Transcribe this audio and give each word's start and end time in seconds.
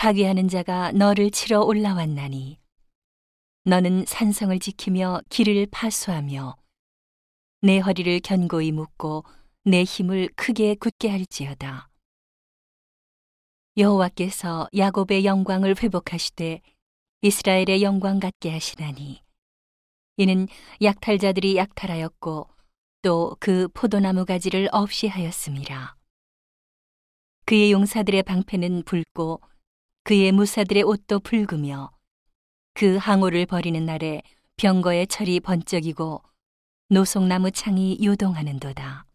파괴하는 0.00 0.48
자가 0.48 0.92
너를 0.92 1.30
치러 1.30 1.60
올라왔나니 1.60 2.58
너는 3.64 4.06
산성을 4.06 4.58
지키며 4.58 5.20
길을 5.28 5.66
파수하며 5.70 6.56
내 7.60 7.80
허리를 7.80 8.20
견고히 8.20 8.72
묶고 8.72 9.24
내 9.64 9.82
힘을 9.82 10.30
크게 10.36 10.76
굳게 10.76 11.10
할지어다. 11.10 11.90
여호와께서 13.76 14.70
야곱의 14.74 15.26
영광을 15.26 15.74
회복하시되 15.78 16.62
이스라엘의 17.20 17.82
영광 17.82 18.20
같게 18.20 18.50
하시나니 18.50 19.22
이는 20.16 20.48
약탈자들이 20.80 21.58
약탈하였고 21.58 22.48
또 23.02 23.36
그 23.38 23.68
포도나무 23.74 24.24
가지를 24.24 24.70
없이 24.72 25.08
하였음이라. 25.08 25.94
그의 27.44 27.72
용사들의 27.72 28.22
방패는 28.22 28.84
붉고 28.84 29.42
그의 30.02 30.32
무사들의 30.32 30.82
옷도 30.82 31.20
붉으며 31.20 31.90
그 32.74 32.96
항오를 32.96 33.46
버리는 33.46 33.84
날에 33.84 34.22
병거의 34.56 35.06
철이 35.06 35.40
번쩍이고 35.40 36.22
노송나무 36.88 37.50
창이 37.50 37.98
요동하는도다. 38.02 39.06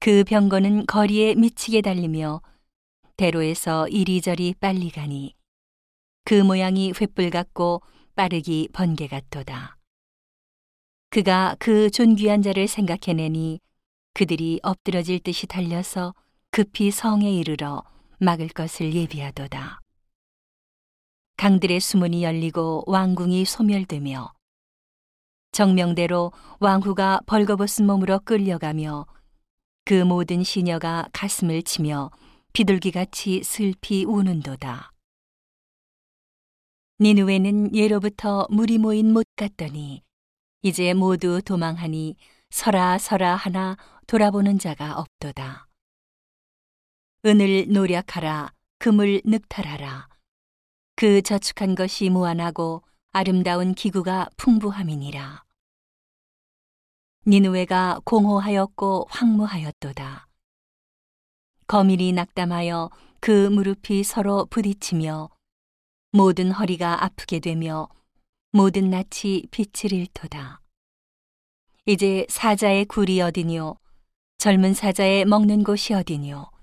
그 0.00 0.22
병거는 0.24 0.86
거리에 0.86 1.34
미치게 1.34 1.80
달리며 1.80 2.42
대로에서 3.16 3.88
이리저리 3.88 4.54
빨리 4.60 4.90
가니 4.90 5.34
그 6.24 6.34
모양이 6.42 6.92
횃불 6.92 7.30
같고 7.30 7.82
빠르기 8.14 8.68
번개 8.72 9.08
같도다. 9.08 9.78
그가 11.10 11.56
그 11.58 11.90
존귀한 11.90 12.42
자를 12.42 12.68
생각해내니 12.68 13.60
그들이 14.12 14.60
엎드러질 14.62 15.20
듯이 15.20 15.46
달려서 15.46 16.14
급히 16.50 16.90
성에 16.90 17.32
이르러 17.32 17.82
막을 18.18 18.48
것을 18.48 18.94
예비하도다. 18.94 19.80
강들의 21.36 21.80
수문이 21.80 22.22
열리고 22.22 22.84
왕궁이 22.86 23.44
소멸되며 23.44 24.32
정명대로 25.52 26.32
왕후가 26.60 27.20
벌거벗은 27.26 27.86
몸으로 27.86 28.20
끌려가며 28.20 29.06
그 29.84 30.02
모든 30.02 30.42
시녀가 30.42 31.08
가슴을 31.12 31.62
치며 31.62 32.10
비둘기같이 32.52 33.42
슬피 33.44 34.04
우는도다. 34.04 34.90
니누웨는 37.00 37.74
예로부터 37.74 38.46
물이 38.50 38.78
모인 38.78 39.12
못 39.12 39.26
같더니 39.36 40.02
이제 40.62 40.94
모두 40.94 41.42
도망하니 41.42 42.16
서라 42.50 42.98
서라 42.98 43.36
하나 43.36 43.76
돌아보는 44.06 44.58
자가 44.58 44.98
없도다. 44.98 45.66
은을 47.26 47.68
노력하라 47.72 48.52
금을 48.78 49.22
늑탈하라 49.24 50.08
그 50.94 51.22
저축한 51.22 51.74
것이 51.74 52.10
무한하고 52.10 52.82
아름다운 53.12 53.74
기구가 53.74 54.28
풍부함이니라. 54.36 55.42
니누웨가 57.26 58.00
공허하였고 58.04 59.06
황무하였도다. 59.08 60.26
거밀이 61.66 62.12
낙담하여 62.12 62.90
그 63.20 63.48
무릎이 63.48 64.04
서로 64.04 64.44
부딪히며 64.50 65.30
모든 66.12 66.52
허리가 66.52 67.04
아프게 67.04 67.40
되며 67.40 67.88
모든 68.52 68.90
낯이 68.90 69.46
빛을 69.50 69.94
잃도다. 69.94 70.60
이제 71.86 72.26
사자의 72.28 72.84
굴이 72.84 73.22
어디뇨? 73.22 73.78
젊은 74.36 74.74
사자의 74.74 75.24
먹는 75.24 75.64
곳이 75.64 75.94
어디뇨? 75.94 76.53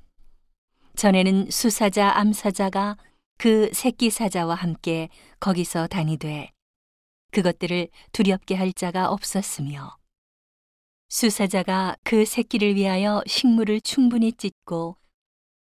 전에는 0.96 1.50
수사자 1.50 2.12
암사자가 2.18 2.98
그 3.38 3.70
새끼 3.74 4.10
사자와 4.10 4.56
함께 4.56 5.10
거기서 5.40 5.88
다니되 5.88 6.52
그것들을 7.32 7.88
두렵게 8.12 8.56
할 8.56 8.74
자가 8.74 9.10
없었으며 9.10 9.98
수사자가 11.10 11.98
그 12.04 12.26
새끼를 12.26 12.76
위하여 12.76 13.24
식물을 13.26 13.82
충분히 13.82 14.32
찢고 14.32 14.98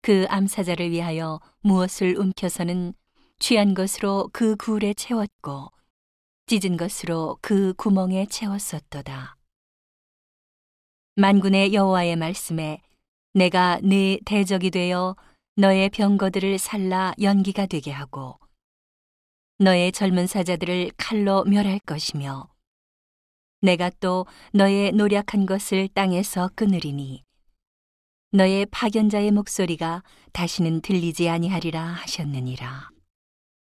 그 0.02 0.26
암사자를 0.28 0.91
위하여 0.91 1.41
무엇을 1.60 2.16
움켜서는 2.18 2.94
취한 3.38 3.74
것으로 3.74 4.28
그 4.32 4.56
굴에 4.56 4.94
채웠고 4.94 5.70
찢은 6.47 6.76
것으로 6.76 7.38
그 7.41 7.72
구멍에 7.74 8.26
채웠었도다. 8.26 9.36
만군의 11.16 11.74
여호와의 11.74 12.16
말씀에 12.16 12.80
내가 13.32 13.78
네 13.82 14.18
대적이 14.24 14.70
되어 14.70 15.14
너의 15.56 15.91
병거들을 15.91 16.58
살라 16.58 17.14
연기가 17.20 17.66
되게 17.66 17.92
하고 17.92 18.38
너의 19.58 19.92
젊은 19.92 20.26
사자들을 20.26 20.91
칼로 20.96 21.44
멸할 21.44 21.78
것이며 21.80 22.48
내가 23.60 23.91
또 24.00 24.26
너의 24.52 24.92
노력한 24.92 25.46
것을 25.46 25.88
땅에서 25.88 26.50
끊으리니 26.56 27.22
너의 28.32 28.66
파견자의 28.66 29.30
목소리가 29.32 30.02
다시는 30.32 30.80
들리지 30.80 31.28
아니하리라 31.28 31.82
하셨느니라. 31.82 32.89